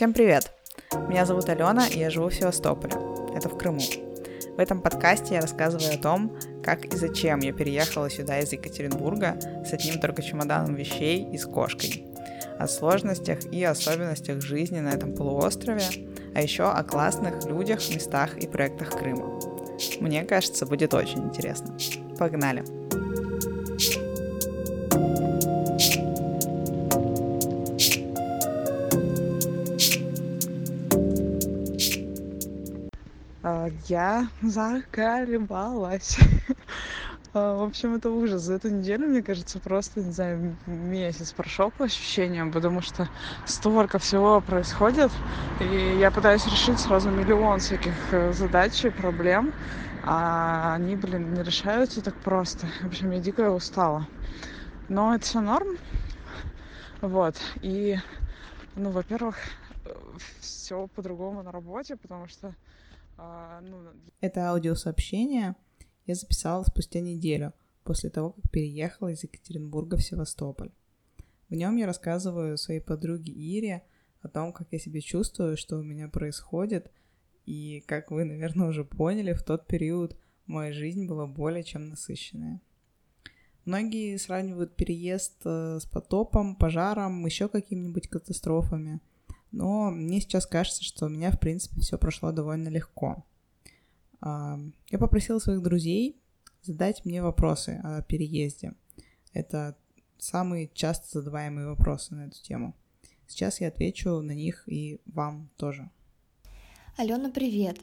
[0.00, 0.50] Всем привет!
[1.10, 2.94] Меня зовут Алена, и я живу в Севастополе.
[3.36, 3.82] Это в Крыму.
[4.56, 6.34] В этом подкасте я рассказываю о том,
[6.64, 11.44] как и зачем я переехала сюда из Екатеринбурга с одним только чемоданом вещей и с
[11.44, 12.06] кошкой.
[12.58, 15.84] О сложностях и особенностях жизни на этом полуострове,
[16.34, 19.38] а еще о классных людях, местах и проектах Крыма.
[20.00, 21.76] Мне кажется, будет очень интересно.
[22.18, 22.79] Погнали!
[33.90, 36.18] Я заколебалась.
[37.32, 38.42] А, в общем, это ужас.
[38.42, 43.08] За эту неделю, мне кажется, просто, не знаю, месяц прошел по ощущениям, потому что
[43.46, 45.12] столько всего происходит,
[45.60, 49.52] и я пытаюсь решить сразу миллион всяких э, задач и проблем,
[50.02, 52.66] а они, блин, не решаются так просто.
[52.82, 54.08] В общем, я дико устала.
[54.88, 55.68] Но это все норм.
[57.00, 57.36] Вот.
[57.62, 57.96] И,
[58.74, 59.36] ну, во-первых,
[59.84, 59.90] э,
[60.40, 62.56] все по-другому на работе, потому что
[63.22, 63.82] а, ну,
[64.20, 65.54] Это аудиосообщение
[66.06, 67.52] я записала спустя неделю
[67.84, 70.70] после того, как переехала из Екатеринбурга в Севастополь.
[71.50, 73.82] В нем я рассказываю своей подруге Ире
[74.22, 76.90] о том, как я себя чувствую, что у меня происходит,
[77.44, 82.60] и, как вы, наверное, уже поняли, в тот период моя жизнь была более чем насыщенная.
[83.66, 89.00] Многие сравнивают переезд э, с потопом, пожаром, еще какими-нибудь катастрофами.
[89.52, 93.24] Но мне сейчас кажется, что у меня, в принципе, все прошло довольно легко.
[94.22, 96.20] Я попросила своих друзей
[96.62, 98.74] задать мне вопросы о переезде.
[99.32, 99.76] Это
[100.18, 102.74] самые часто задаваемые вопросы на эту тему.
[103.26, 105.90] Сейчас я отвечу на них и вам тоже.
[106.96, 107.78] Алена, привет.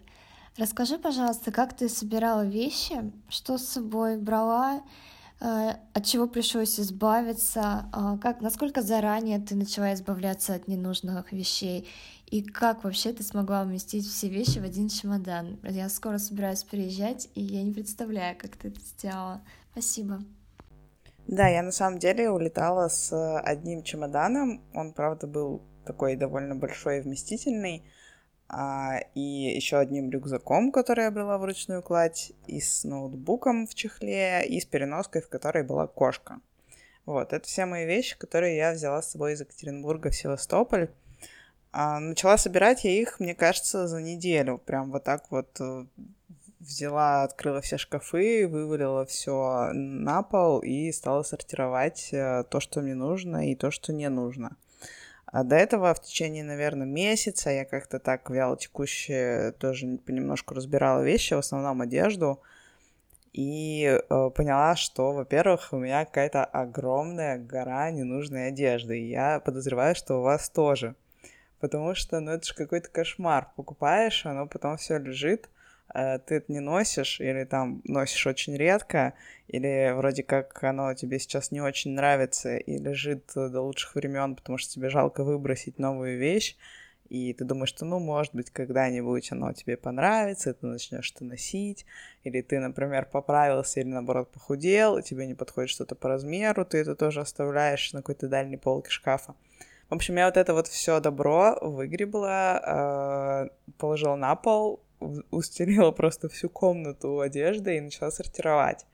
[0.58, 4.84] Расскажи, пожалуйста, как ты собирала вещи, что с собой брала,
[5.40, 11.88] от чего пришлось избавиться, а, как, насколько заранее ты начала избавляться от ненужных вещей,
[12.26, 15.60] и как вообще ты смогла уместить все вещи в один чемодан.
[15.64, 19.42] Я скоро собираюсь переезжать, и я не представляю, как ты это сделала.
[19.72, 20.20] Спасибо.
[21.28, 24.62] Да, я на самом деле улетала с одним чемоданом.
[24.74, 27.84] Он, правда, был такой довольно большой и вместительный
[28.50, 34.46] а, и еще одним рюкзаком, который я брала вручную кладь, и с ноутбуком в чехле,
[34.48, 36.40] и с переноской, в которой была кошка.
[37.06, 40.90] Вот, это все мои вещи, которые я взяла с собой из Екатеринбурга в Севастополь.
[41.72, 44.58] А, начала собирать я их, мне кажется, за неделю.
[44.58, 45.86] Прям вот так вот э,
[46.60, 52.96] взяла, открыла все шкафы, вывалила все на пол и стала сортировать э, то, что мне
[52.96, 54.58] нужно, и то, что не нужно.
[55.30, 61.04] А до этого в течение, наверное, месяца я как-то так вяло текуще тоже понемножку разбирала
[61.04, 62.42] вещи, в основном одежду.
[63.34, 69.00] И э, поняла, что, во-первых, у меня какая-то огромная гора ненужной одежды.
[69.00, 70.96] И я подозреваю, что у вас тоже.
[71.60, 73.50] Потому что, ну, это же какой-то кошмар.
[73.56, 75.50] Покупаешь, оно потом все лежит,
[75.94, 79.14] ты это не носишь или там носишь очень редко,
[79.48, 84.58] или вроде как оно тебе сейчас не очень нравится и лежит до лучших времен, потому
[84.58, 86.56] что тебе жалко выбросить новую вещь,
[87.10, 91.24] и ты думаешь, что, ну, может быть, когда-нибудь оно тебе понравится, и ты начнешь это
[91.24, 91.86] носить,
[92.24, 96.80] или ты, например, поправился или, наоборот, похудел, и тебе не подходит что-то по размеру, ты
[96.80, 99.36] это тоже оставляешь на какой-то дальней полке шкафа.
[99.90, 104.82] В общем, я вот это вот все добро выгребла, э, положила на пол,
[105.32, 108.86] устелила просто всю комнату одеждой и начала сортировать.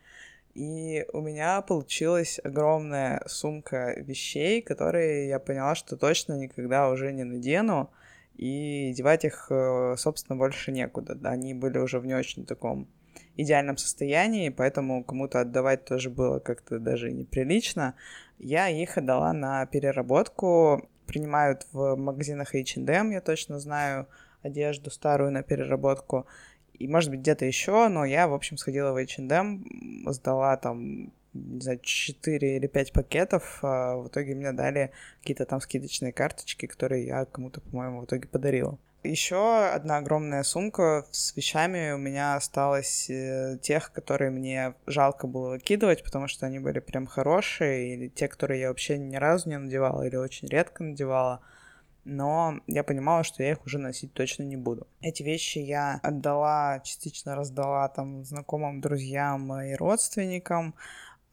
[0.53, 7.23] И у меня получилась огромная сумка вещей, которые я поняла, что точно никогда уже не
[7.23, 7.89] надену,
[8.35, 11.17] и девать их, э, собственно, больше некуда.
[11.23, 12.87] Они были уже в не очень таком
[13.35, 17.95] идеальном состоянии, поэтому кому-то отдавать тоже было как-то даже неприлично.
[18.37, 24.07] Я их отдала на переработку, принимают в магазинах H&M, я точно знаю,
[24.43, 26.27] одежду старую на переработку.
[26.73, 29.65] И, может быть, где-то еще, но я, в общем, сходила в H&M,
[30.11, 34.91] сдала там не знаю, 4 или 5 пакетов, а в итоге мне дали
[35.21, 38.77] какие-то там скидочные карточки, которые я кому-то, по-моему, в итоге подарила.
[39.03, 45.49] Еще одна огромная сумка с вещами у меня осталось э, тех, которые мне жалко было
[45.49, 49.57] выкидывать, потому что они были прям хорошие, или те, которые я вообще ни разу не
[49.57, 51.41] надевала, или очень редко надевала
[52.05, 54.87] но я понимала, что я их уже носить точно не буду.
[55.01, 60.75] Эти вещи я отдала, частично раздала там знакомым, друзьям и родственникам,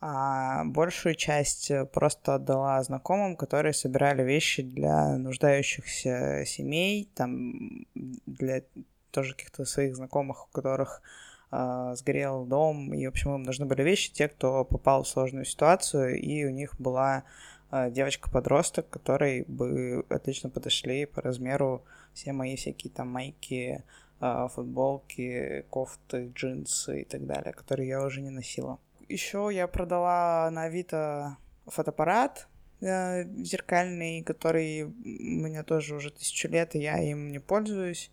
[0.01, 8.63] а большую часть просто отдала знакомым, которые собирали вещи для нуждающихся семей, там для
[9.11, 11.03] тоже каких-то своих знакомых, у которых
[11.51, 15.45] э, сгорел дом, и, в общем, им нужны были вещи, те, кто попал в сложную
[15.45, 17.25] ситуацию, и у них была
[17.73, 21.85] девочка-подросток, которой бы отлично подошли по размеру
[22.15, 23.85] все мои всякие там майки,
[24.21, 28.79] э, футболки, кофты, джинсы и так далее, которые я уже не носила.
[29.09, 31.37] Еще я продала на Авито
[31.67, 32.49] фотоаппарат
[32.81, 38.11] э, зеркальный, который у меня тоже уже тысячу лет, и я им не пользуюсь.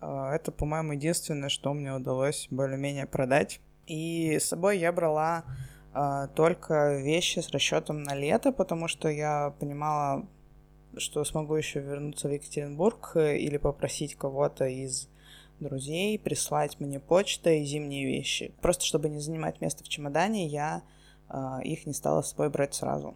[0.00, 3.60] Э, это, по-моему, единственное, что мне удалось более-менее продать.
[3.86, 5.44] И с собой я брала
[6.34, 10.26] только вещи с расчетом на лето, потому что я понимала,
[10.96, 15.08] что смогу еще вернуться в Екатеринбург э, или попросить кого-то из
[15.60, 18.52] друзей прислать мне почтой зимние вещи.
[18.60, 20.82] Просто чтобы не занимать место в чемодане, я
[21.28, 23.14] э, их не стала с собой брать сразу.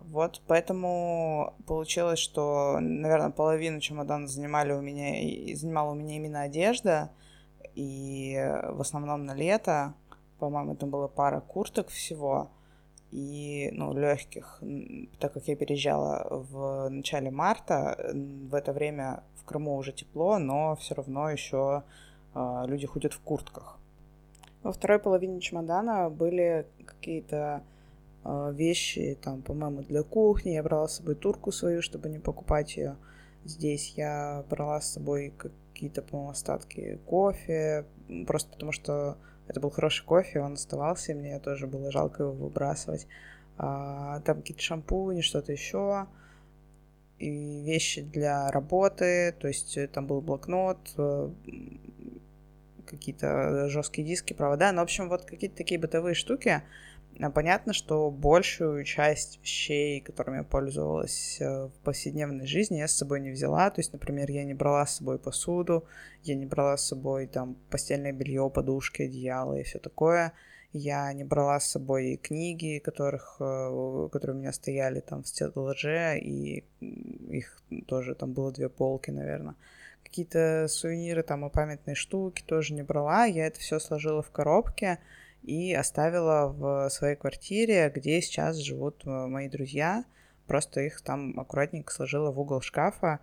[0.00, 7.10] Вот, поэтому получилось, что, наверное, половину чемодана занимали у меня, занимала у меня именно одежда,
[7.74, 8.34] и
[8.70, 9.94] в основном на лето,
[10.40, 12.50] по-моему, там была пара курток всего,
[13.10, 14.62] и, ну, легких,
[15.18, 20.76] так как я переезжала в начале марта, в это время в Крыму уже тепло, но
[20.76, 21.82] все равно еще
[22.34, 23.78] э, люди ходят в куртках.
[24.62, 27.64] Во второй половине чемодана были какие-то
[28.24, 30.50] э, вещи, там, по-моему, для кухни.
[30.50, 32.96] Я брала с собой турку свою, чтобы не покупать ее
[33.44, 33.94] здесь.
[33.96, 37.86] Я брала с собой какие-то, по-моему, остатки кофе,
[38.26, 39.16] просто потому что
[39.50, 43.08] это был хороший кофе, он оставался, мне тоже было жалко его выбрасывать.
[43.58, 46.06] А, там какие-то шампуни, что-то еще.
[47.18, 51.30] И вещи для работы, то есть э, там был блокнот, э,
[52.86, 54.70] какие-то жесткие диски, провода.
[54.72, 56.62] Ну, в общем, вот какие-то такие бытовые штуки.
[57.22, 62.96] А понятно, что большую часть вещей, которыми я пользовалась э, в повседневной жизни, я с
[62.96, 63.68] собой не взяла.
[63.70, 65.84] То есть, например, я не брала с собой посуду,
[66.22, 70.32] я не брала с собой там постельное белье, подушки, одеяло и все такое.
[70.72, 76.18] Я не брала с собой книги, которых, э, которые у меня стояли там в стеллаже,
[76.18, 79.56] и их тоже там было две полки, наверное.
[80.04, 83.26] Какие-то сувениры там и памятные штуки тоже не брала.
[83.26, 85.00] Я это все сложила в коробке
[85.42, 90.04] и оставила в своей квартире, где сейчас живут э, мои друзья.
[90.46, 93.20] Просто их там аккуратненько сложила в угол шкафа.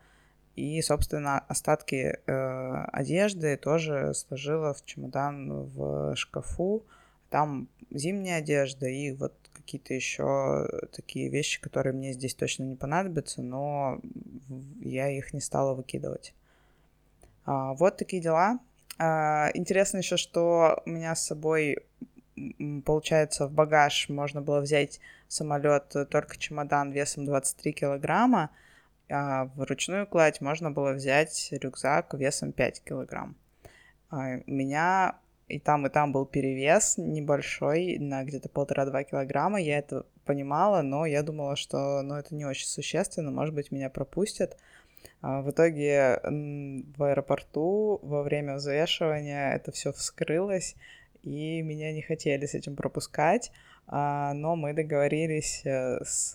[0.55, 6.83] И, собственно, остатки э, одежды тоже сложила в чемодан в шкафу.
[7.29, 13.41] Там зимняя одежда и вот какие-то еще такие вещи, которые мне здесь точно не понадобятся,
[13.41, 13.99] но
[14.79, 16.33] я их не стала выкидывать.
[17.45, 18.59] А, вот такие дела.
[18.97, 21.77] А, интересно еще, что у меня с собой,
[22.85, 28.49] получается, в багаж можно было взять самолет только чемодан весом 23 килограмма,
[29.09, 33.35] а ручную кладь можно было взять рюкзак весом 5 килограмм.
[34.09, 39.61] А, у меня и там, и там был перевес небольшой, на где-то полтора-два килограмма.
[39.61, 43.89] Я это понимала, но я думала, что ну, это не очень существенно, может быть, меня
[43.89, 44.57] пропустят.
[45.21, 50.75] А в итоге в аэропорту во время взвешивания это все вскрылось,
[51.23, 53.51] и меня не хотели с этим пропускать,
[53.87, 56.33] а, но мы договорились э, с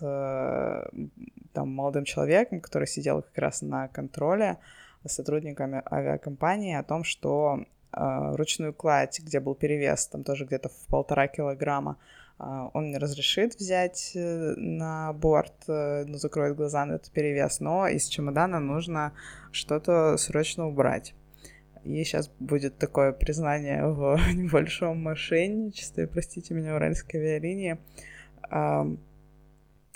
[1.53, 4.59] там, молодым человеком, который сидел как раз на контроле,
[5.05, 10.69] с сотрудниками авиакомпании о том, что а, ручную кладь, где был перевес, там тоже где-то
[10.71, 11.99] в полтора килограмма,
[12.75, 17.87] он мне разрешит взять э, на борт, э, ну, закроет глаза на этот перевес, но
[17.87, 19.13] из чемодана нужно
[19.53, 21.15] что-то срочно убрать.
[21.85, 27.79] И сейчас будет такое признание в небольшом мошенничестве, простите меня, уральской авиалинии.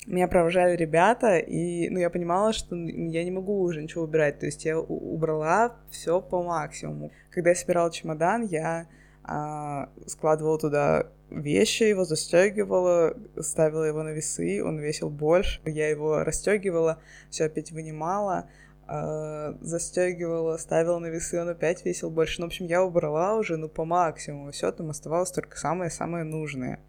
[0.07, 4.39] Меня провожали ребята, и ну, я понимала, что я не могу уже ничего убирать.
[4.39, 7.11] То есть я убрала все по максимуму.
[7.31, 8.87] Когда я собирала чемодан, я
[9.25, 16.23] а, складывала туда вещи, его застегивала, ставила его на весы, он весил больше, я его
[16.23, 16.99] расстегивала,
[17.31, 18.49] все опять вынимала,
[18.89, 22.41] э, застегивала, ставила на весы, он опять весил больше.
[22.41, 26.81] Ну, в общем, я убрала уже, ну, по максимуму, все, там оставалось только самое-самое нужное.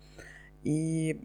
[0.64, 1.22] И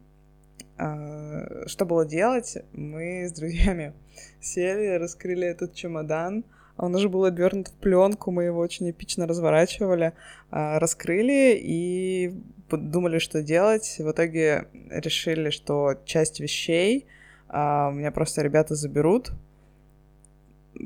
[0.79, 2.59] э, что было делать?
[2.73, 3.93] Мы с друзьями
[4.41, 6.45] сели, раскрыли этот чемодан,
[6.79, 10.15] он уже был обернут в пленку, мы его очень эпично разворачивали,
[10.51, 12.35] э, раскрыли и
[12.77, 13.97] думали, что делать.
[13.99, 17.07] В итоге решили, что часть вещей
[17.49, 19.33] а, у меня просто ребята заберут.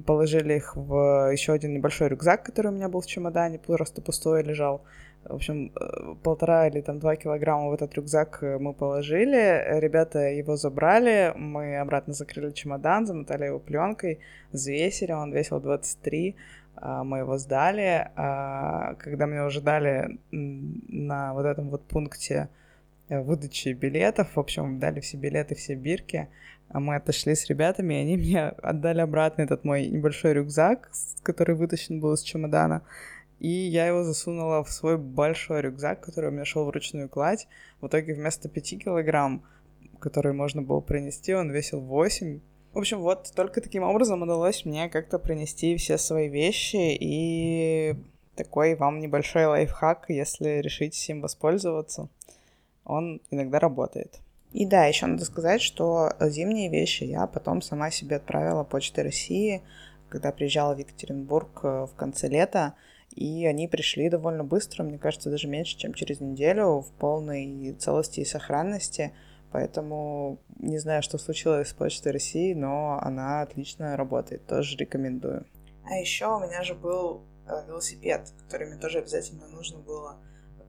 [0.04, 4.42] Положили их в еще один небольшой рюкзак, который у меня был в чемодане, просто пустой
[4.42, 4.82] лежал.
[5.28, 9.80] В общем, э, полтора или там два килограмма в этот рюкзак э, мы положили.
[9.80, 14.20] Ребята его забрали, мы обратно закрыли чемодан, замотали его пленкой,
[14.52, 18.10] взвесили, он весил 23 а, мы его сдали.
[18.16, 22.48] А, когда меня уже дали на вот этом вот пункте
[23.08, 24.36] э, выдачи билетов.
[24.36, 26.28] В общем, дали все билеты, все бирки.
[26.68, 30.90] А мы отошли с ребятами, и они мне отдали обратно этот мой небольшой рюкзак,
[31.22, 32.82] который вытащен был из чемодана.
[33.38, 37.48] И я его засунула в свой большой рюкзак, который у меня шел в ручную кладь.
[37.80, 39.42] В итоге вместо 5 килограмм,
[40.00, 42.40] которые можно было принести, он весил 8.
[42.76, 47.96] В общем, вот только таким образом удалось мне как-то принести все свои вещи и
[48.34, 52.10] такой вам небольшой лайфхак, если решите им воспользоваться.
[52.84, 54.20] Он иногда работает.
[54.52, 59.62] И да, еще надо сказать, что зимние вещи я потом сама себе отправила почтой России,
[60.10, 62.74] когда приезжала в Екатеринбург э, в конце лета,
[63.14, 68.20] и они пришли довольно быстро, мне кажется, даже меньше, чем через неделю, в полной целости
[68.20, 69.14] и сохранности.
[69.56, 75.46] Поэтому не знаю, что случилось с Почтой России, но она отлично работает, тоже рекомендую.
[75.84, 80.20] А еще у меня же был Э, велосипед, который мне тоже обязательно нужно было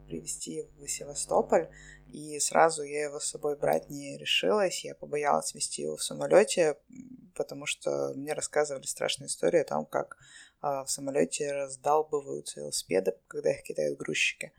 [0.07, 1.69] привезти в Севастополь.
[2.07, 4.85] И сразу я его с собой брать не решилась.
[4.85, 6.77] Я побоялась вести его в самолете,
[7.35, 10.17] потому что мне рассказывали страшную историю о том, как
[10.61, 14.53] э, в самолете раздалбываются велосипеды, когда их кидают грузчики.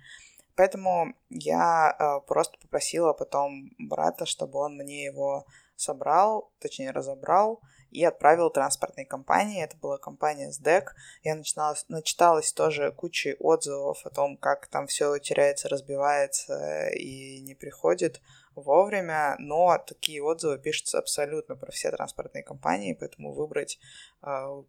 [0.59, 5.47] Поэтому я э, просто попросила потом брата, чтобы он мне его
[5.77, 7.61] собрал, точнее разобрал,
[7.93, 9.63] и отправил транспортной компании.
[9.63, 10.97] Это была компания СДЭК.
[11.23, 17.55] Я начинала, начиталась тоже кучей отзывов о том, как там все теряется, разбивается и не
[17.55, 18.21] приходит
[18.57, 23.79] вовремя, но такие отзывы пишутся абсолютно про все транспортные компании, поэтому выбрать
[24.25, 24.63] э,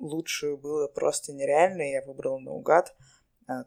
[0.00, 1.82] лучшую было просто нереально.
[1.82, 3.17] Я выбрала наугад э,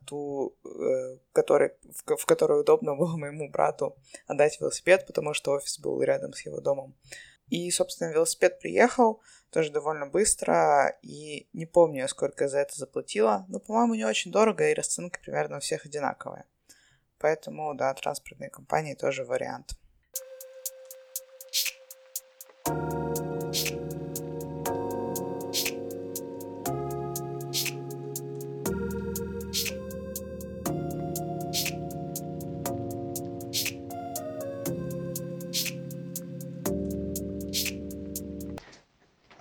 [0.05, 1.71] ту, э, который,
[2.05, 3.95] в которой удобно было моему брату
[4.27, 6.95] отдать велосипед, потому что офис был рядом с его домом.
[7.50, 13.45] И, собственно, велосипед приехал тоже довольно быстро, и не помню, сколько я за это заплатила,
[13.50, 16.45] но, по-моему, не очень дорого, и расценка примерно у всех одинаковая.
[17.17, 19.73] Поэтому, да, транспортные компании тоже вариант.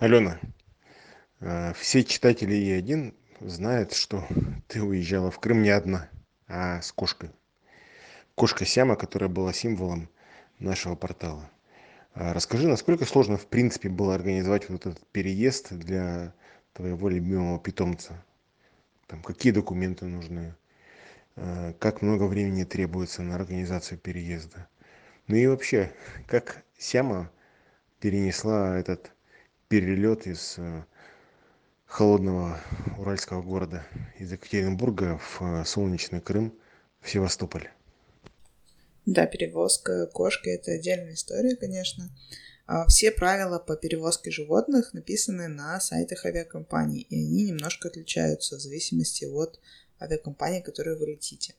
[0.01, 0.39] Алена,
[1.41, 4.25] э, все читатели Е1 знают, что
[4.67, 6.09] ты уезжала в Крым не одна,
[6.47, 7.29] а с кошкой.
[8.33, 10.09] Кошка Сяма, которая была символом
[10.57, 11.47] нашего портала.
[12.15, 16.33] А расскажи, насколько сложно, в принципе, было организовать вот этот переезд для
[16.73, 18.25] твоего любимого питомца?
[19.05, 20.55] Там, какие документы нужны?
[21.35, 24.67] Э, как много времени требуется на организацию переезда?
[25.27, 25.93] Ну и вообще,
[26.25, 27.29] как Сяма
[27.99, 29.11] перенесла этот
[29.71, 30.83] перелет из э,
[31.85, 32.59] холодного
[32.97, 33.87] уральского города
[34.19, 36.53] из екатеринбурга в э, солнечный крым
[36.99, 37.69] в севастополь
[39.05, 42.09] да перевозка кошки это отдельная история конечно
[42.67, 48.59] а все правила по перевозке животных написаны на сайтах авиакомпаний, и они немножко отличаются в
[48.59, 49.59] зависимости от
[49.99, 51.55] авиакомпании, которую вы летите.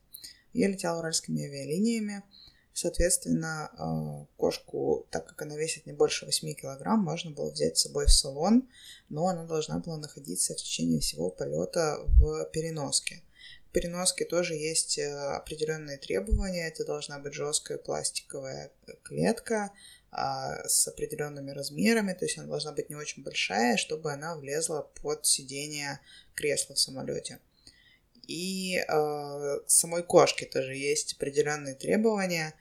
[0.54, 2.23] Я летела уральскими авиалиниями,
[2.74, 7.82] Соответственно, а, кошку, так как она весит не больше 8 килограмм, можно было взять с
[7.82, 8.68] собой в салон,
[9.08, 13.22] но она должна была находиться в течение всего полета в переноске.
[13.68, 16.68] В переноске тоже есть э, определенные требования.
[16.68, 18.70] Это должна быть жесткая пластиковая
[19.02, 19.70] клетка
[20.10, 24.90] а, с определенными размерами, то есть она должна быть не очень большая, чтобы она влезла
[25.00, 26.00] под сиденье
[26.34, 27.38] кресла в самолете.
[28.32, 32.54] И э, самой кошке тоже есть определенные требования.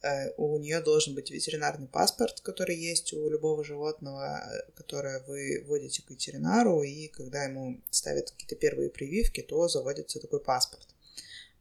[0.00, 5.64] Э, у нее должен быть ветеринарный паспорт, который есть у любого животного, э, которое вы
[5.66, 10.86] вводите к ветеринару, и когда ему ставят какие-то первые прививки, то заводится такой паспорт.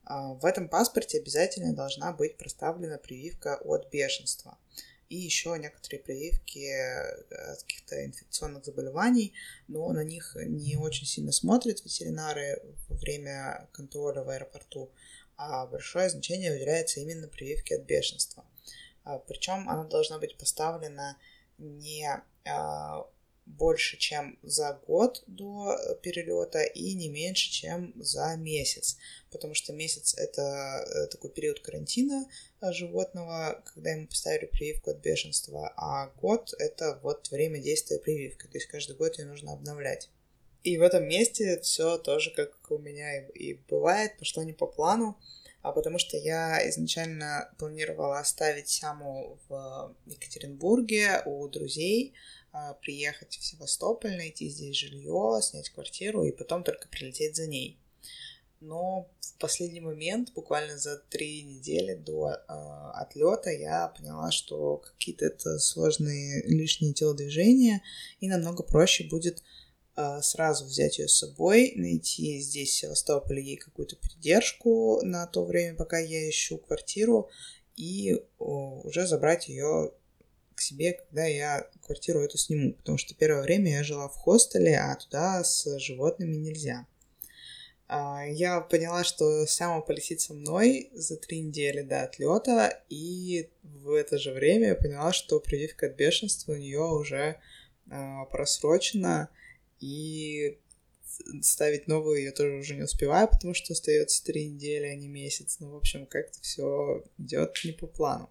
[0.08, 4.60] Э, в этом паспорте обязательно должна быть проставлена прививка от бешенства
[5.10, 9.34] и еще некоторые прививки э, от каких-то инфекционных заболеваний,
[9.68, 14.92] но на них не очень сильно смотрят ветеринары во время контроля в аэропорту,
[15.38, 18.46] а большое значение уделяется именно прививке от бешенства.
[19.04, 21.18] А, Причем она должна быть поставлена
[21.58, 22.08] не
[22.46, 23.08] а,
[23.48, 28.98] больше, чем за год до перелета и не меньше, чем за месяц,
[29.32, 32.26] потому что месяц это э, такой период карантина
[32.62, 38.58] животного, когда ему поставили прививку от бешенства, а год это вот время действия прививки, то
[38.58, 40.10] есть каждый год ее нужно обновлять.
[40.64, 45.18] И в этом месте все тоже, как у меня и бывает, пошло не по плану,
[45.62, 52.14] а потому что я изначально планировала оставить Сяму в Екатеринбурге у друзей,
[52.52, 57.78] а, приехать в Севастополь, найти здесь жилье, снять квартиру и потом только прилететь за ней.
[58.60, 62.38] Но в последний момент, буквально за три недели до э,
[62.94, 67.82] отлета, я поняла, что какие-то это сложные лишние телодвижения,
[68.20, 69.44] и намного проще будет
[69.96, 75.46] э, сразу взять ее с собой, найти здесь в Севастополе ей какую-то придержку на то
[75.46, 77.30] время, пока я ищу квартиру,
[77.76, 79.94] и о, уже забрать ее
[80.56, 84.80] к себе, когда я квартиру эту сниму, потому что первое время я жила в хостеле,
[84.80, 86.88] а туда с животными нельзя.
[87.88, 93.92] А, я поняла, что Сяма полетит со мной за три недели до отлета, и в
[93.94, 97.40] это же время я поняла, что прививка от бешенства у нее уже
[97.90, 99.30] э, просрочена,
[99.80, 100.58] и
[101.42, 105.58] ставить новую я тоже уже не успеваю, потому что остается три недели, а не месяц.
[105.60, 108.30] Ну, в общем, как-то все идет не по плану.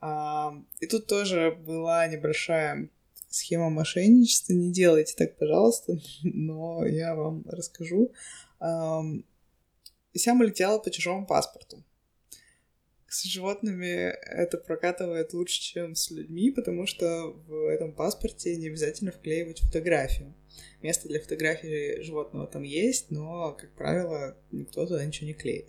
[0.00, 2.88] А, и тут тоже была небольшая
[3.32, 4.52] схема мошенничества.
[4.52, 8.12] Не делайте так, пожалуйста, но я вам расскажу.
[10.14, 11.82] Сяма летела по чужому паспорту.
[13.08, 19.12] С животными это прокатывает лучше, чем с людьми, потому что в этом паспорте не обязательно
[19.12, 20.34] вклеивать фотографию.
[20.80, 25.68] Место для фотографии животного там есть, но, как правило, никто туда ничего не клеит.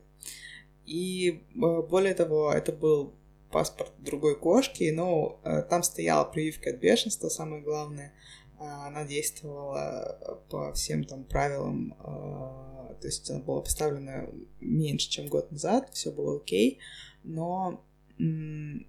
[0.85, 3.13] И э, более того, это был
[3.53, 8.13] паспорт другой кошки, но э, там стояла прививка от бешенства, самое главное.
[8.59, 14.29] А, она действовала по всем там правилам э, то есть она была поставлена
[14.61, 16.79] меньше, чем год назад, все было окей,
[17.25, 17.83] но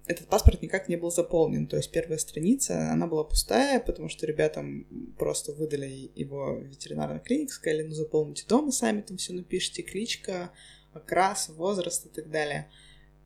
[0.07, 1.67] этот паспорт никак не был заполнен.
[1.67, 7.19] То есть первая страница, она была пустая, потому что ребятам просто выдали его в ветеринарной
[7.19, 10.51] клинике, сказали, ну заполните дома сами, там все напишите, кличка,
[10.93, 12.69] окрас, возраст и так далее.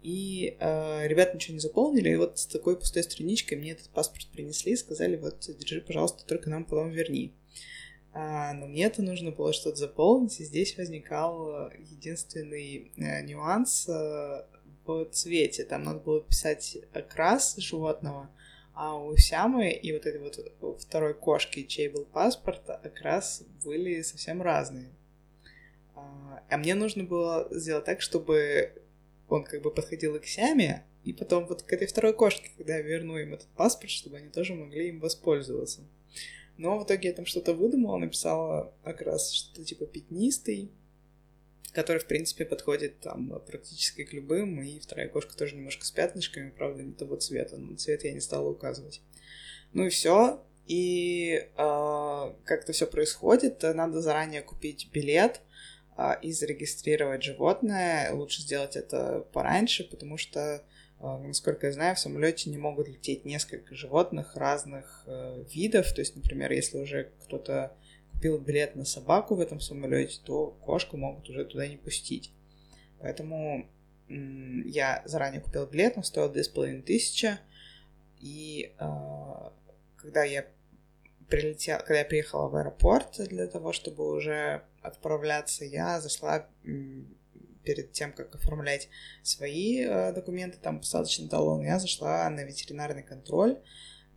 [0.01, 4.27] И э, ребята ничего не заполнили, и вот с такой пустой страничкой мне этот паспорт
[4.31, 7.33] принесли и сказали, вот, держи, пожалуйста, только нам потом верни.
[8.13, 14.45] А, но мне это нужно было что-то заполнить, и здесь возникал единственный э, нюанс э,
[14.85, 15.65] в цвете.
[15.65, 18.29] Там надо было писать окрас животного,
[18.73, 24.41] а у Сямы и вот этой вот второй кошки, чей был паспорт, окрас были совсем
[24.41, 24.89] разные.
[25.95, 28.71] А, а мне нужно было сделать так, чтобы
[29.31, 32.75] он как бы подходил и к Сяме, и потом вот к этой второй кошке, когда
[32.77, 35.81] я верну им этот паспорт, чтобы они тоже могли им воспользоваться.
[36.57, 40.71] Но в итоге я там что-то выдумала, написала как раз что-то типа пятнистый,
[41.71, 46.49] который, в принципе, подходит там практически к любым, и вторая кошка тоже немножко с пятнышками,
[46.49, 49.01] правда, не того цвета, но цвет я не стала указывать.
[49.73, 50.43] Ну и все.
[50.65, 53.63] И э, как-то все происходит.
[53.63, 55.41] Надо заранее купить билет
[56.21, 58.11] и зарегистрировать животное.
[58.13, 60.63] Лучше сделать это пораньше, потому что
[60.99, 65.93] а, насколько я знаю, в самолете не могут лететь несколько животных разных э, видов.
[65.93, 67.71] То есть, например, если уже кто-то
[68.11, 72.31] купил билет на собаку в этом самолете, то кошку могут уже туда не пустить.
[72.99, 73.69] Поэтому
[74.09, 77.39] я заранее купил билет, он стоил 2500.
[78.19, 78.85] И э,
[79.95, 80.45] когда я
[81.29, 86.47] прилетел, когда я приехала в аэропорт для того, чтобы уже отправляться, я зашла
[87.63, 88.89] перед тем, как оформлять
[89.21, 93.59] свои э, документы, там посадочный талон, я зашла на ветеринарный контроль,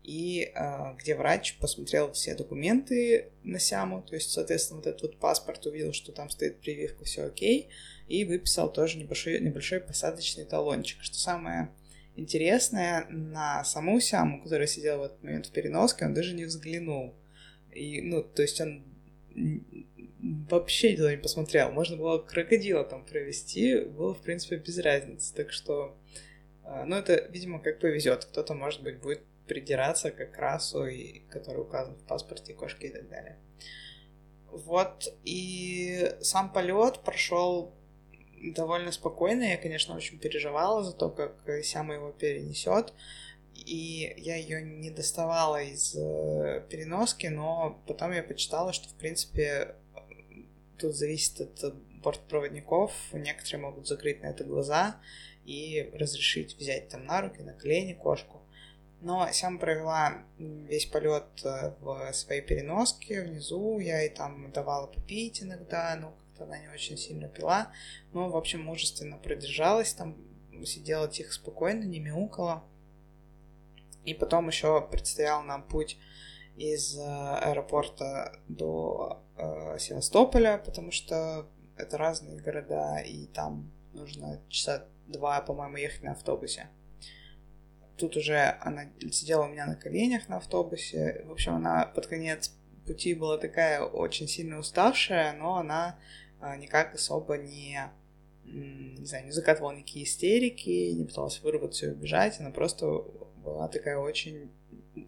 [0.03, 5.18] и э, где врач посмотрел все документы на Сяму, то есть, соответственно, вот этот вот
[5.18, 7.68] паспорт увидел, что там стоит прививка, все окей,
[8.09, 11.03] и выписал тоже небольшой, небольшой посадочный талончик.
[11.03, 11.70] Что самое
[12.16, 17.14] интересное, на саму Сяму, которая сидела в этот момент в переноске, он даже не взглянул.
[17.72, 18.85] И, ну, то есть он
[20.22, 21.72] вообще туда не посмотрел.
[21.72, 25.35] Можно было крокодила там провести, было, в принципе, без разницы.
[25.35, 25.96] Так что,
[26.64, 28.24] а, ну, это, видимо, как повезет.
[28.26, 33.08] Кто-то, может быть, будет придираться к расу, и, который указан в паспорте кошки и так
[33.08, 33.38] далее.
[34.50, 37.74] Вот, и сам полет прошел
[38.54, 39.42] довольно спокойно.
[39.42, 42.92] Я, конечно, очень переживала за то, как Сяма его перенесет.
[43.54, 49.76] И я ее не доставала из э, переноски, но потом я почитала, что, в принципе,
[50.83, 52.92] тут зависит от бортпроводников.
[53.12, 55.01] Некоторые могут закрыть на это глаза
[55.45, 58.42] и разрешить взять там на руки, на колени кошку.
[59.01, 63.79] Но сам провела весь полет э, в своей переноске внизу.
[63.81, 67.73] Я ей там давала попить иногда, но как-то она не очень сильно пила.
[68.12, 70.16] Но, в общем, мужественно продержалась там,
[70.64, 72.64] сидела тихо, спокойно, не мяукала.
[74.05, 75.97] И потом еще предстоял нам путь
[76.56, 84.86] из э, аэропорта до э, Севастополя, потому что это разные города, и там нужно часа
[85.06, 86.68] два, по-моему, ехать на автобусе.
[87.96, 91.24] Тут уже она сидела у меня на коленях на автобусе.
[91.26, 92.54] В общем, она под конец
[92.86, 95.98] пути была такая очень сильно уставшая, но она
[96.40, 97.78] а, никак особо не,
[98.44, 103.04] не знаю, не закатывала никакие истерики, не пыталась вырваться и убежать, она просто
[103.36, 104.50] была такая очень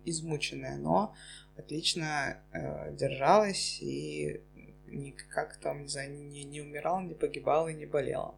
[0.05, 1.15] измученная, но
[1.57, 4.43] отлично э, держалась и
[4.87, 8.35] никак там, не знаю, не, не умирала, не погибала и не болела.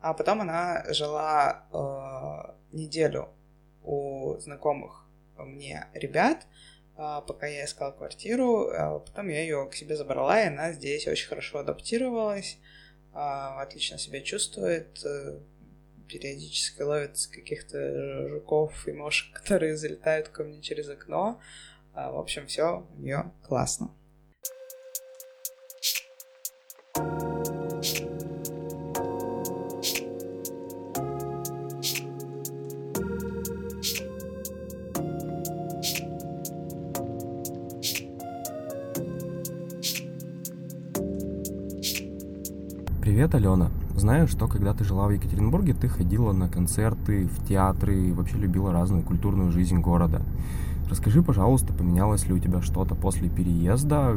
[0.00, 3.30] А потом она жила э, неделю
[3.82, 6.46] у знакомых мне ребят,
[6.96, 8.68] э, пока я искала квартиру.
[8.70, 12.58] А потом я ее к себе забрала, и она здесь очень хорошо адаптировалась,
[13.12, 15.38] э, отлично себя чувствует, э,
[16.08, 21.40] периодически ловит каких-то жуков и мошек, которые залетают ко мне через окно.
[21.94, 23.90] Э, в общем, все у нее классно.
[43.00, 43.77] Привет, Алена.
[43.98, 48.72] Знаю, что когда ты жила в Екатеринбурге, ты ходила на концерты, в театры вообще любила
[48.72, 50.22] разную культурную жизнь города.
[50.88, 54.14] Расскажи, пожалуйста, поменялось ли у тебя что-то после переезда?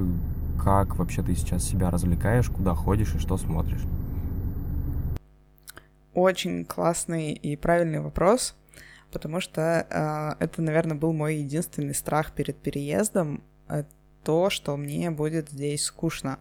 [0.63, 3.81] Как вообще ты сейчас себя развлекаешь, куда ходишь и что смотришь?
[6.13, 8.55] Очень классный и правильный вопрос,
[9.11, 13.85] потому что э, это, наверное, был мой единственный страх перед переездом, э,
[14.23, 16.37] то, что мне будет здесь скучно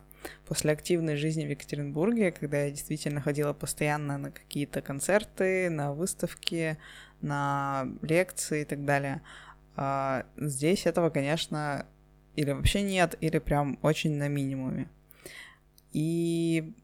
[0.47, 6.77] после активной жизни в Екатеринбурге, когда я действительно ходила постоянно на какие-то концерты, на выставки,
[7.21, 9.23] на лекции и так далее.
[9.77, 11.87] А здесь этого, конечно,
[12.37, 14.89] или вообще нет, или прям очень на минимуме.
[15.93, 16.75] И,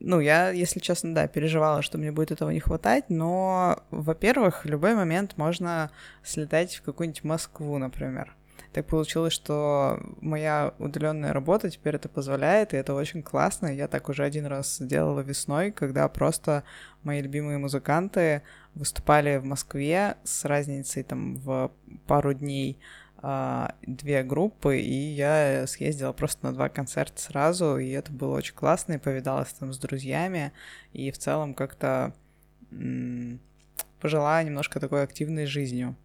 [0.00, 4.68] ну, я, если честно, да, переживала, что мне будет этого не хватать, но, во-первых, в
[4.68, 5.90] любой момент можно
[6.22, 8.36] слетать в какую-нибудь Москву, например
[8.72, 13.66] так получилось, что моя удаленная работа теперь это позволяет, и это очень классно.
[13.66, 16.62] Я так уже один раз сделала весной, когда просто
[17.02, 18.42] мои любимые музыканты
[18.74, 21.72] выступали в Москве с разницей там в
[22.06, 22.78] пару дней
[23.22, 28.54] а, две группы, и я съездила просто на два концерта сразу, и это было очень
[28.54, 30.52] классно, и повидалась там с друзьями,
[30.92, 32.14] и в целом как-то
[34.00, 35.96] пожила немножко такой активной жизнью.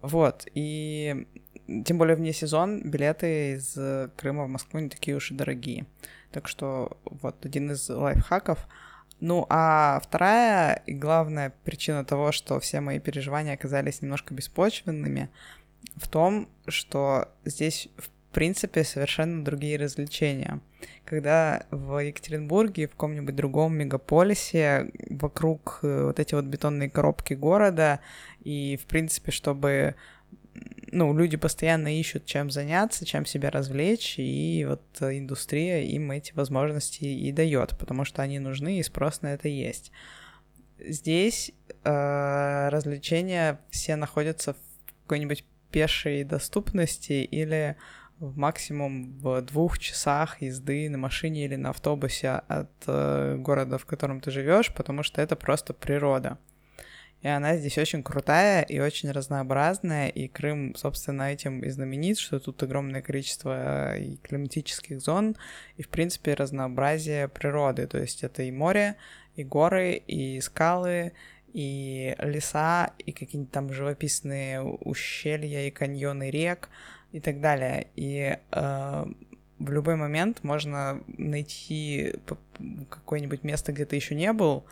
[0.00, 1.26] Вот, и
[1.84, 3.78] тем более вне сезон билеты из
[4.16, 5.86] Крыма в Москву не такие уж и дорогие.
[6.32, 8.66] Так что вот один из лайфхаков.
[9.20, 15.28] Ну, а вторая и главная причина того, что все мои переживания оказались немножко беспочвенными,
[15.96, 20.60] в том, что здесь, в принципе, совершенно другие развлечения.
[21.04, 28.00] Когда в Екатеринбурге, в каком-нибудь другом мегаполисе, вокруг э, вот эти вот бетонные коробки города,
[28.40, 29.96] и, в принципе, чтобы
[30.92, 37.04] ну, люди постоянно ищут, чем заняться, чем себя развлечь, и вот индустрия им эти возможности
[37.04, 39.92] и дает, потому что они нужны, и спрос на это есть.
[40.78, 41.52] Здесь
[41.84, 44.58] э, развлечения все находятся в
[45.02, 47.76] какой-нибудь пешей доступности или
[48.18, 53.86] в максимум в двух часах езды на машине или на автобусе от э, города, в
[53.86, 56.38] котором ты живешь, потому что это просто природа.
[57.22, 62.38] И она здесь очень крутая и очень разнообразная, и Крым, собственно, этим и знаменит, что
[62.38, 65.36] тут огромное количество э, и климатических зон,
[65.76, 67.88] и, в принципе, разнообразие природы.
[67.88, 68.96] То есть это и море,
[69.34, 71.12] и горы, и скалы,
[71.52, 76.68] и леса, и какие-нибудь там живописные ущелья, и каньоны рек,
[77.10, 77.88] и так далее.
[77.96, 79.06] И э,
[79.58, 82.14] в любой момент можно найти
[82.90, 84.66] какое-нибудь место, где ты еще не был,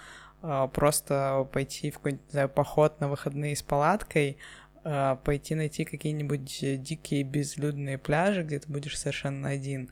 [0.73, 4.37] просто пойти в какой-нибудь, не знаю, поход на выходные с палаткой,
[4.85, 9.91] а, пойти найти какие-нибудь дикие безлюдные пляжи, где ты будешь совершенно один,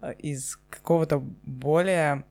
[0.00, 2.24] а, из какого-то более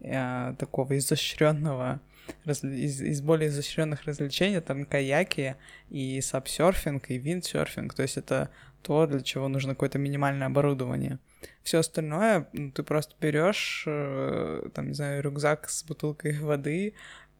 [0.00, 2.00] такого изощренного
[2.46, 5.56] из, из более изощренных развлечений, там каяки
[5.90, 8.50] и сапсерфинг, и виндсерфинг, то есть это
[8.82, 11.18] то, для чего нужно какое-то минимальное оборудование.
[11.62, 16.94] Все остальное ну, ты просто берешь, э, там, не знаю, рюкзак с бутылкой воды,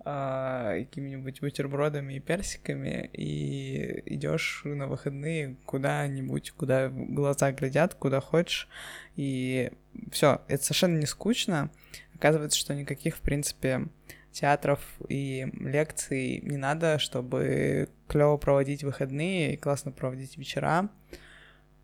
[0.05, 8.69] э, какими-нибудь бутербродами и персиками, и идешь на выходные куда-нибудь, куда глаза глядят, куда хочешь,
[9.17, 9.71] и
[10.13, 11.71] все, это совершенно не скучно.
[12.15, 13.87] Оказывается, что никаких, в принципе,
[14.33, 20.91] театров и лекций не надо, чтобы клево проводить выходные и классно проводить вечера.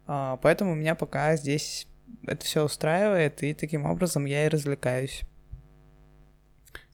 [0.06, 1.88] А, поэтому меня пока здесь
[2.26, 5.22] это все устраивает, и таким образом я и развлекаюсь.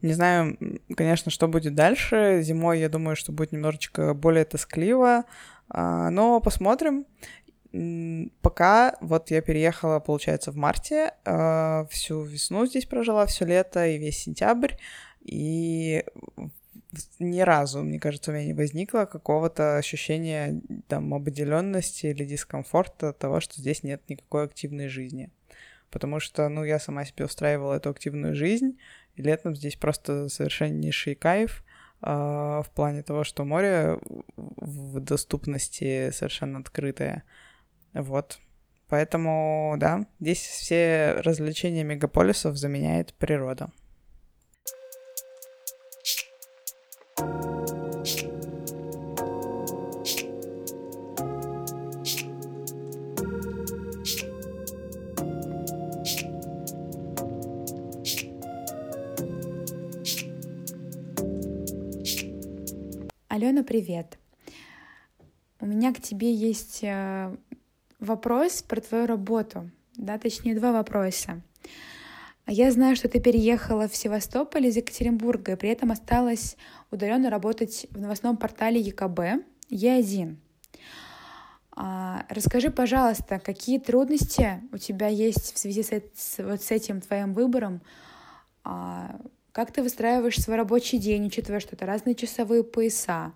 [0.02, 0.56] Не знаю,
[0.96, 2.40] конечно, что будет дальше.
[2.42, 5.24] Зимой, я думаю, что будет немножечко более тоскливо,
[5.68, 7.06] а, но посмотрим.
[8.40, 13.96] Пока вот я переехала, получается, в марте, э, всю весну здесь прожила, все лето и
[13.96, 14.72] весь сентябрь,
[15.20, 16.04] и
[17.18, 23.40] ни разу, мне кажется, у меня не возникло какого-то ощущения там обделенности или дискомфорта того,
[23.40, 25.30] что здесь нет никакой активной жизни.
[25.90, 28.78] Потому что, ну, я сама себе устраивала эту активную жизнь,
[29.16, 31.64] и летом здесь просто совершеннейший кайф
[32.02, 33.98] э, в плане того, что море
[34.36, 37.24] в доступности совершенно открытое.
[37.92, 38.38] Вот.
[38.88, 43.70] Поэтому, да, здесь все развлечения мегаполисов заменяет природа.
[63.42, 64.18] Алена, привет.
[65.60, 67.34] У меня к тебе есть э,
[67.98, 71.40] вопрос про твою работу, да, точнее два вопроса.
[72.46, 76.58] Я знаю, что ты переехала в Севастополь из Екатеринбурга и при этом осталась
[76.90, 80.36] удаленно работать в новостном портале ЕКБ Е1.
[81.70, 87.32] А, расскажи, пожалуйста, какие трудности у тебя есть в связи с, вот с этим твоим
[87.32, 87.80] выбором?
[89.52, 93.32] Как ты выстраиваешь свой рабочий день, учитывая, что это разные часовые пояса?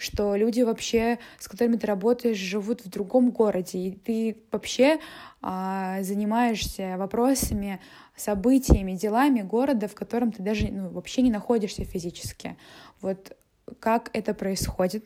[0.00, 4.98] что люди вообще, с которыми ты работаешь, живут в другом городе, и ты вообще
[5.42, 7.80] а, занимаешься вопросами,
[8.16, 12.56] событиями, делами города, в котором ты даже ну, вообще не находишься физически.
[13.02, 13.36] Вот
[13.78, 15.04] как это происходит?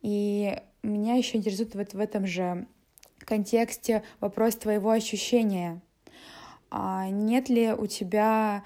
[0.00, 2.66] И меня еще интересует вот в этом же
[3.18, 5.82] контексте вопрос твоего ощущения.
[6.70, 8.64] А нет ли у тебя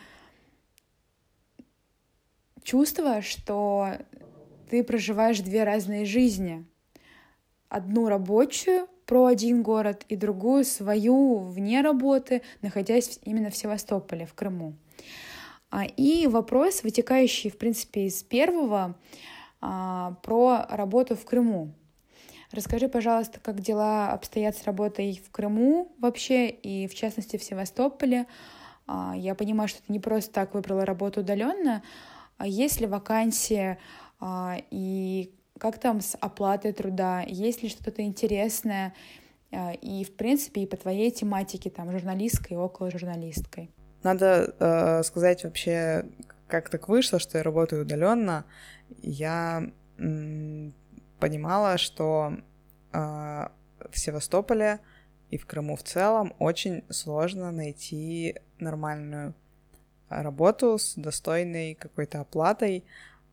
[2.62, 3.92] чувства, что
[4.70, 6.64] ты проживаешь две разные жизни.
[7.68, 14.34] Одну рабочую про один город и другую свою вне работы, находясь именно в Севастополе, в
[14.34, 14.74] Крыму.
[15.70, 18.94] А, и вопрос, вытекающий, в принципе, из первого,
[19.60, 21.72] а, про работу в Крыму.
[22.50, 28.26] Расскажи, пожалуйста, как дела обстоят с работой в Крыму вообще, и в частности в Севастополе.
[28.86, 31.82] А, я понимаю, что ты не просто так выбрала работу удаленно.
[32.44, 33.78] Есть ли вакансия
[34.20, 38.94] а, и как там с оплатой труда, есть ли что-то интересное,
[39.52, 43.70] а, и, в принципе, и по твоей тематике, там, журналистской и около журналисткой.
[44.02, 46.06] Надо э, сказать вообще,
[46.48, 48.44] как так вышло, что я работаю удаленно.
[49.00, 50.74] Я м,
[51.20, 52.32] понимала, что
[52.92, 54.80] э, в Севастополе
[55.30, 59.34] и в Крыму в целом очень сложно найти нормальную
[60.22, 62.84] работу с достойной какой-то оплатой,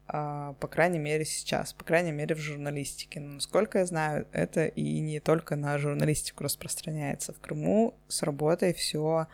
[0.07, 3.19] а, по крайней мере сейчас, по крайней мере в журналистике.
[3.19, 7.33] Но насколько я знаю, это и не только на журналистику распространяется.
[7.33, 9.27] В Крыму с работой все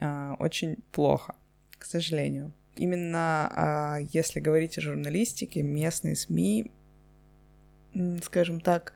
[0.00, 1.34] а, очень плохо,
[1.78, 2.52] к сожалению.
[2.76, 6.70] Именно а, если говорить о журналистике, местные СМИ,
[8.22, 8.92] скажем так,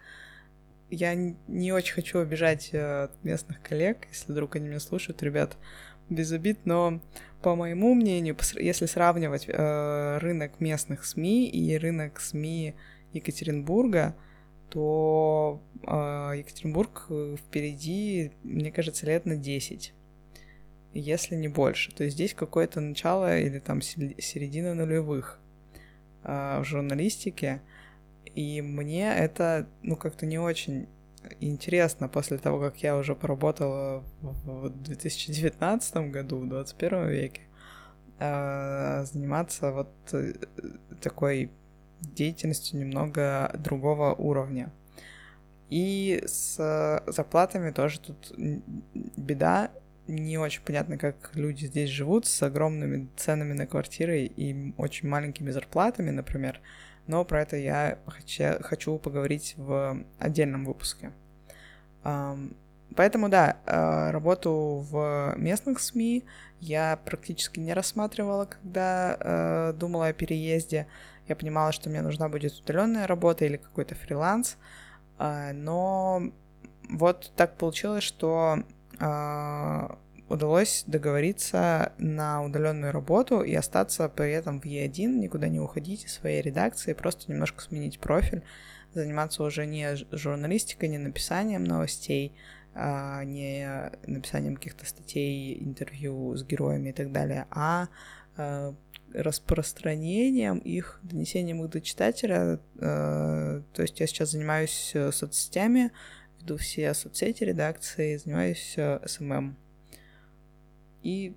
[0.91, 5.57] я не очень хочу обижать э, местных коллег, если вдруг они меня слушают, ребят,
[6.09, 7.01] без обид, но
[7.43, 12.75] по моему мнению, если сравнивать э, рынок местных СМИ и рынок СМИ
[13.13, 14.17] Екатеринбурга,
[14.71, 19.95] то э, Екатеринбург э, впереди, мне кажется, лет на 10,
[20.95, 21.95] если не больше.
[21.95, 25.39] То есть здесь какое-то начало или там середина нулевых
[26.25, 27.63] э, в журналистике,
[28.35, 30.87] и мне это, ну, как-то не очень
[31.41, 37.43] интересно после того, как я уже поработала в 2019 году, в 21 веке,
[38.19, 40.35] а, заниматься вот э,
[41.01, 41.51] такой
[42.01, 44.73] деятельностью немного другого уровня.
[45.71, 48.33] И с зарплатами тоже тут
[49.17, 49.71] беда.
[50.07, 55.51] Не очень понятно, как люди здесь живут с огромными ценами на квартиры и очень маленькими
[55.51, 56.61] зарплатами, например
[57.09, 57.99] но про это я
[58.61, 61.11] хочу поговорить в отдельном выпуске.
[62.97, 66.25] Поэтому, да, а, работу в местных СМИ
[66.61, 70.89] я практически не рассматривала, когда э, думала о переезде.
[71.29, 74.57] Я понимала, что мне нужна будет удаленная работа или какой-то фриланс,
[75.19, 76.23] а, но
[76.91, 78.65] вот так получилось, что
[78.99, 86.05] а, удалось договориться на удаленную работу и остаться при этом в Е1, никуда не уходить
[86.05, 88.43] из своей редакции, просто немножко сменить профиль,
[88.95, 92.35] заниматься уже не журналистикой, не написанием новостей,
[92.75, 97.89] а не написанием каких-то статей, интервью с героями и так далее, а,
[98.37, 98.75] а
[99.15, 102.61] распространением их, донесением их до читателя.
[102.81, 105.91] А, то есть я сейчас занимаюсь соцсетями,
[106.39, 109.57] веду все соцсети редакции, занимаюсь SMM.
[111.09, 111.35] И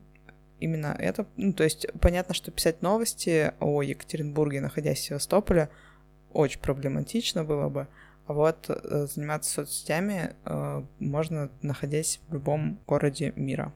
[0.60, 5.70] именно это, ну, то есть понятно, что писать новости о Екатеринбурге, находясь в Севастополе,
[6.34, 7.88] очень проблематично было бы,
[8.28, 13.74] а вот э, заниматься соцсетями э, можно, находясь в любом городе мира.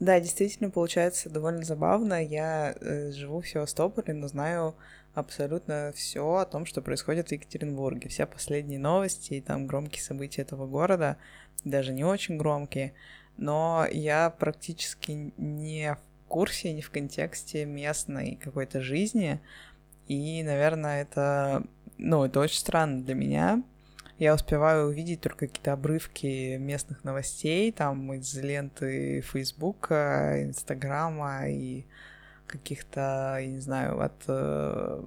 [0.00, 2.24] Да, действительно, получается довольно забавно.
[2.24, 4.76] Я э, живу в Севастополе, но знаю
[5.14, 8.08] абсолютно все о том, что происходит в Екатеринбурге.
[8.08, 11.18] Все последние новости и там громкие события этого города,
[11.64, 12.94] даже не очень громкие,
[13.36, 19.40] но я практически не в курсе, не в контексте местной какой-то жизни,
[20.08, 21.64] и, наверное, это,
[21.98, 23.62] ну, это очень странно для меня.
[24.18, 31.84] Я успеваю увидеть только какие-то обрывки местных новостей, там, из ленты Фейсбука, Инстаграма и
[32.46, 35.02] каких-то, я не знаю, от э,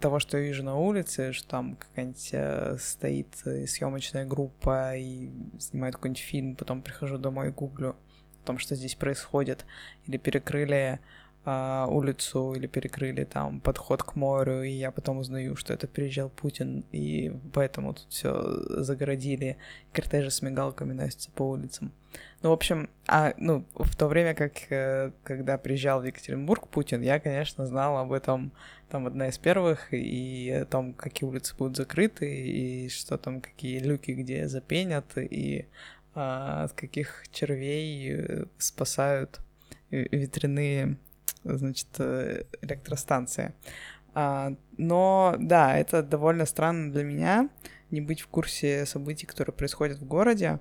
[0.00, 5.96] того, что я вижу на улице, что там какая-нибудь э, стоит съемочная группа и снимает
[5.96, 7.96] какой-нибудь фильм, потом прихожу домой и гуглю
[8.42, 9.64] о том, что здесь происходит,
[10.06, 11.00] или перекрыли
[11.44, 16.28] э, улицу, или перекрыли там подход к морю, и я потом узнаю, что это приезжал
[16.28, 19.56] Путин, и поэтому тут все загородили,
[19.92, 21.92] кортежи с мигалками носятся по улицам.
[22.42, 27.00] Ну, в общем, а, ну, в то время как, э, когда приезжал в Екатеринбург Путин,
[27.00, 28.52] я, конечно, знал об этом,
[28.90, 33.78] там, одна из первых, и о том, какие улицы будут закрыты, и что там, какие
[33.78, 35.66] люки где запенят, и
[36.14, 39.40] а, от каких червей э, спасают
[39.90, 40.96] ветряные,
[41.44, 43.52] значит, э, электростанции.
[44.14, 47.48] А, но, да, это довольно странно для меня,
[47.90, 50.60] не быть в курсе событий, которые происходят в городе,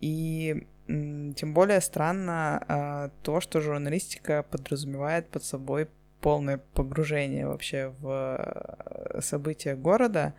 [0.00, 5.88] и тем более странно а, то, что журналистика подразумевает под собой
[6.20, 10.34] полное погружение вообще в э, события города.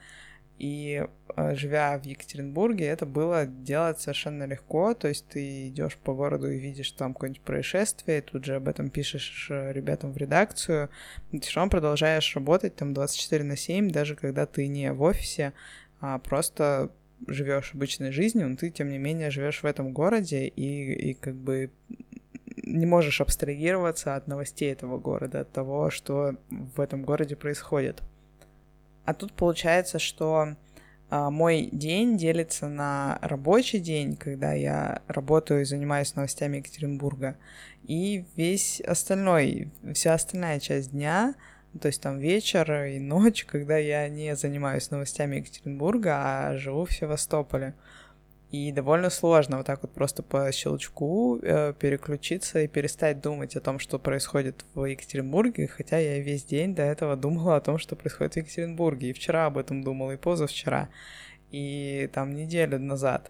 [0.57, 4.93] И а, живя в Екатеринбурге, это было делать совершенно легко.
[4.93, 8.67] То есть ты идешь по городу и видишь там какое-нибудь происшествие, и тут же об
[8.67, 10.89] этом пишешь э, ребятам в редакцию.
[11.31, 15.53] Ты все равно продолжаешь работать там 24 на 7, даже когда ты не в офисе,
[16.01, 16.89] а просто
[17.27, 21.35] живешь обычной жизнью, но ты, тем не менее, живешь в этом городе и, и как
[21.35, 21.71] бы
[22.63, 28.01] не можешь абстрагироваться от новостей этого города, от того, что в этом городе происходит.
[29.05, 30.55] А тут получается, что
[31.09, 37.37] а, мой день делится на рабочий день, когда я работаю и занимаюсь новостями Екатеринбурга,
[37.83, 41.35] и весь остальной, вся остальная часть дня—
[41.79, 46.91] то есть там вечер и ночь, когда я не занимаюсь новостями Екатеринбурга, а живу в
[46.91, 47.75] Севастополе.
[48.51, 53.61] И довольно сложно вот так вот просто по щелчку э, переключиться и перестать думать о
[53.61, 57.95] том, что происходит в Екатеринбурге, хотя я весь день до этого думала о том, что
[57.95, 59.11] происходит в Екатеринбурге.
[59.11, 60.89] И вчера об этом думала, и позавчера,
[61.51, 63.29] и там неделю назад.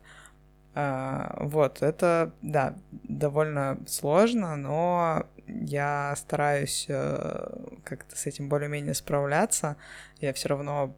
[0.73, 5.25] А, вот, это, да, довольно сложно, но
[5.61, 7.49] я стараюсь э,
[7.83, 9.77] как-то с этим более-менее справляться.
[10.19, 10.95] Я все равно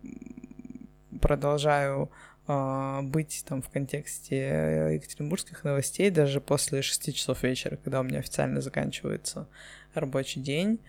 [1.22, 2.12] продолжаю
[2.48, 8.20] э, быть там в контексте екатеринбургских новостей даже после 6 часов вечера, когда у меня
[8.20, 9.48] официально заканчивается
[9.94, 10.80] рабочий день.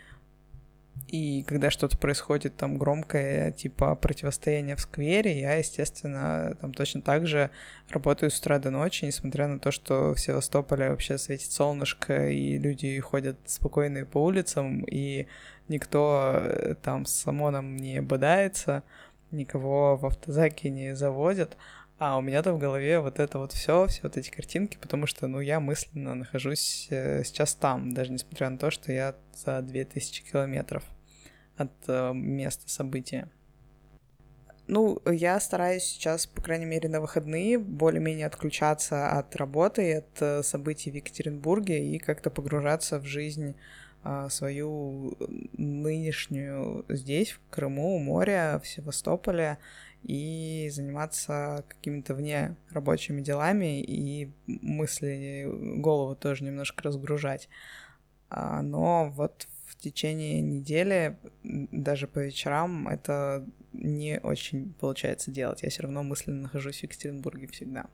[1.08, 7.26] И когда что-то происходит там громкое, типа противостояние в сквере, я, естественно, там точно так
[7.26, 7.50] же
[7.90, 12.56] работаю с утра до ночи, несмотря на то, что в Севастополе вообще светит солнышко, и
[12.56, 15.26] люди ходят спокойные по улицам, и
[15.68, 18.82] никто э, там с ОМОНом не бодается,
[19.30, 21.56] никого в автозаке не заводят,
[22.04, 25.28] а у меня-то в голове вот это вот все, все вот эти картинки, потому что,
[25.28, 30.24] ну, я мысленно нахожусь э, сейчас там, даже несмотря на то, что я за 2000
[30.24, 30.82] километров
[31.56, 33.30] от э, места события.
[34.66, 40.42] Ну, я стараюсь сейчас, по крайней мере, на выходные более-менее отключаться от работы от э,
[40.42, 43.54] событий в Екатеринбурге и как-то погружаться в жизнь
[44.02, 45.16] э, свою
[45.56, 49.58] нынешнюю здесь, в Крыму, у моря, в Севастополе,
[50.02, 55.48] и заниматься какими-то вне рабочими делами и мысли,
[55.80, 57.48] голову тоже немножко разгружать.
[58.28, 59.46] А, но вот
[59.82, 65.62] течение недели, даже по вечерам, это не очень получается делать.
[65.62, 67.86] Я все равно мысленно нахожусь в Екатеринбурге всегда.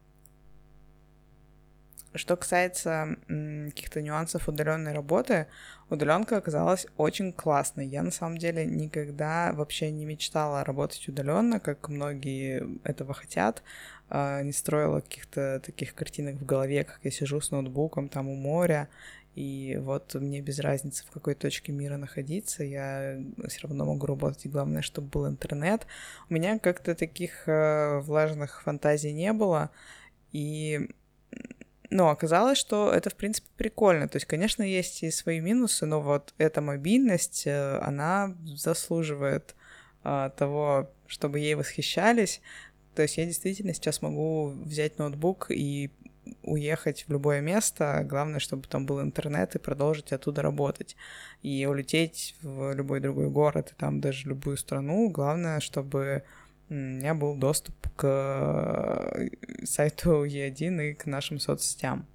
[2.15, 5.47] Что касается каких-то нюансов удаленной работы,
[5.91, 7.87] удаленка оказалась очень классной.
[7.87, 13.63] Я на самом деле никогда вообще не мечтала работать удаленно, как многие этого хотят.
[14.11, 18.35] А, не строила каких-то таких картинок в голове, как я сижу с ноутбуком там у
[18.35, 18.89] моря
[19.39, 24.45] и вот мне без разницы, в какой точке мира находиться, я все равно могу работать,
[24.45, 25.87] и главное, чтобы был интернет.
[26.29, 29.71] У меня как-то таких э, влажных фантазий не было,
[30.33, 30.91] и
[31.91, 34.09] ну, оказалось, что это, в принципе, прикольно.
[34.09, 39.55] То есть, конечно, есть и свои минусы, но вот эта мобильность, э, она заслуживает
[40.05, 42.41] а, того, чтобы ей восхищались.
[42.95, 45.91] То есть я действительно сейчас могу взять ноутбук и
[46.43, 50.97] уехать в любое место, главное, чтобы там был интернет и продолжить оттуда работать.
[51.43, 56.25] И улететь в любой другой город и там даже любую страну, главное, чтобы
[56.71, 59.29] у меня был доступ к э,
[59.65, 62.07] сайту E1 и к нашим соцсетям.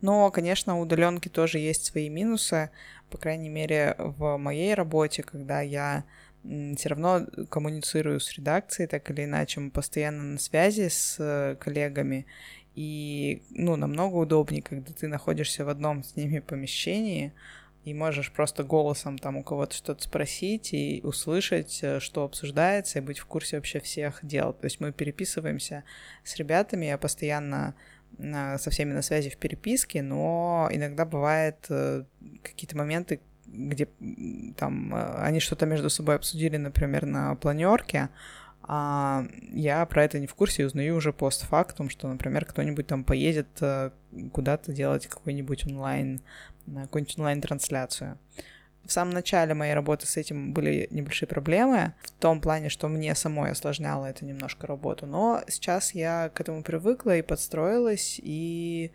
[0.00, 2.70] Но, конечно, у удаленки тоже есть свои минусы,
[3.10, 6.04] по крайней мере, в моей работе, когда я
[6.42, 12.26] все равно коммуницирую с редакцией, так или иначе, мы постоянно на связи с э, коллегами,
[12.74, 17.32] и, ну, намного удобнее, когда ты находишься в одном с ними помещении,
[17.84, 23.02] и можешь просто голосом там у кого-то что-то спросить и услышать, э, что обсуждается, и
[23.02, 24.52] быть в курсе вообще всех дел.
[24.52, 25.84] То есть мы переписываемся
[26.22, 27.74] с ребятами, я постоянно
[28.18, 32.04] э, со всеми на связи в переписке, но иногда бывает э,
[32.42, 33.88] какие-то моменты, где
[34.56, 38.10] там они что-то между собой обсудили, например, на планерке,
[38.62, 43.02] а я про это не в курсе и узнаю уже постфактум, что, например, кто-нибудь там
[43.02, 43.48] поедет
[44.32, 46.20] куда-то делать какой-нибудь онлайн
[46.70, 48.18] на какую-нибудь онлайн-трансляцию.
[48.84, 53.14] В самом начале моей работы с этим были небольшие проблемы, в том плане, что мне
[53.14, 58.92] самой осложняло это немножко работу, но сейчас я к этому привыкла и подстроилась, и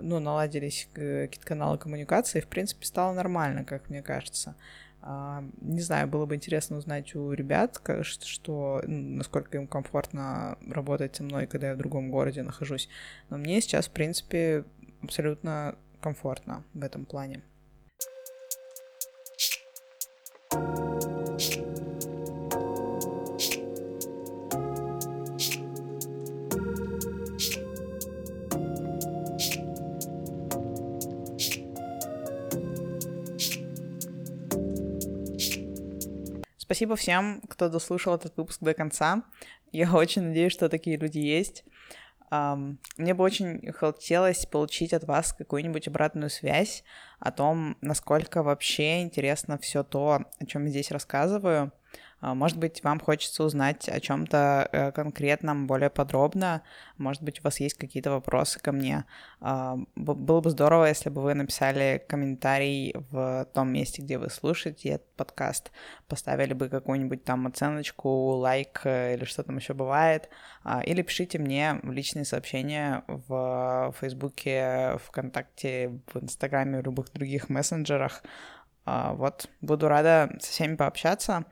[0.00, 4.54] ну, наладились какие-то каналы коммуникации, и, в принципе, стало нормально, как мне кажется.
[5.02, 11.22] А, не знаю, было бы интересно узнать у ребят, что, насколько им комфортно работать со
[11.22, 12.88] мной, когда я в другом городе нахожусь.
[13.30, 14.64] Но мне сейчас, в принципе,
[15.02, 15.76] абсолютно
[16.06, 17.42] комфортно в этом плане.
[36.56, 39.24] Спасибо всем, кто дослушал этот выпуск до конца.
[39.72, 41.64] Я очень надеюсь, что такие люди есть.
[42.30, 46.82] Um, мне бы очень хотелось получить от вас какую-нибудь обратную связь
[47.20, 51.72] о том, насколько вообще интересно все то, о чем я здесь рассказываю.
[52.26, 56.62] А, может быть, вам хочется узнать о чем-то э, конкретном более подробно.
[56.98, 59.04] Может быть, у вас есть какие-то вопросы ко мне.
[59.40, 64.88] А, было бы здорово, если бы вы написали комментарий в том месте, где вы слушаете
[64.88, 65.70] этот подкаст,
[66.08, 70.28] поставили бы какую-нибудь там оценочку, лайк э, или что там еще бывает,
[70.64, 77.48] а, или пишите мне в личные сообщения в Фейсбуке, ВКонтакте, в Инстаграме, в любых других
[77.50, 78.24] мессенджерах.
[78.84, 81.44] Вот, буду рада со всеми пообщаться.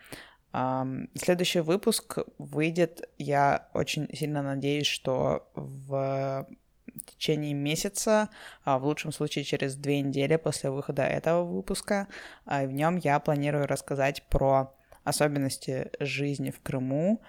[1.15, 6.47] Следующий выпуск выйдет, я очень сильно надеюсь, что в
[7.07, 8.29] течение месяца,
[8.63, 12.07] а в лучшем случае через две недели после выхода этого выпуска.
[12.45, 17.21] А в нем я планирую рассказать про особенности жизни в Крыму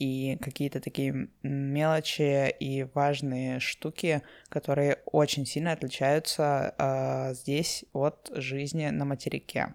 [0.00, 8.88] и какие-то такие мелочи и важные штуки, которые очень сильно отличаются э, здесь от жизни
[8.88, 9.74] на материке.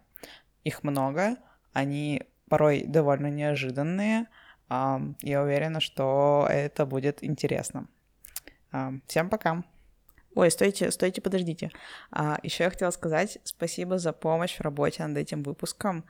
[0.65, 1.37] Их много,
[1.71, 4.27] они порой довольно неожиданные.
[4.69, 7.87] Я уверена, что это будет интересно.
[9.07, 9.63] Всем пока!
[10.35, 11.71] Ой, стойте, стойте, подождите.
[12.11, 16.05] А, еще я хотела сказать спасибо за помощь в работе над этим выпуском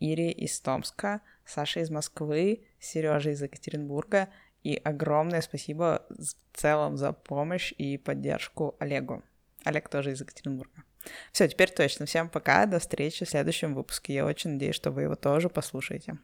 [0.00, 4.30] Ире из Томска, Саше из Москвы, Сереже из Екатеринбурга
[4.64, 9.22] и огромное спасибо в целом за помощь и поддержку Олегу.
[9.64, 10.82] Олег тоже из Екатеринбурга.
[11.32, 12.06] Все, теперь точно.
[12.06, 14.14] Всем пока, до встречи в следующем выпуске.
[14.14, 16.18] Я очень надеюсь, что вы его тоже послушаете.